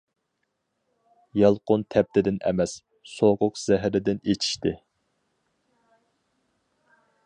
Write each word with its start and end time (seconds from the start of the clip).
يالقۇن 1.41 1.83
تەپتىدىن 1.95 2.41
ئەمەس، 2.51 2.75
سوغۇق 3.13 3.63
زەھىرىدىن 3.67 4.25
ئېچىشتى. 4.25 4.77